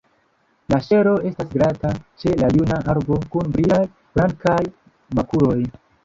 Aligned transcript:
La 0.73 0.77
ŝelo 0.85 1.11
estas 1.31 1.49
glata 1.49 1.91
ĉe 2.23 2.33
la 2.39 2.49
juna 2.55 2.79
arbo, 2.93 3.17
kun 3.35 3.51
brilaj, 3.57 3.81
blankaj 4.15 4.55
makuloj. 5.21 5.59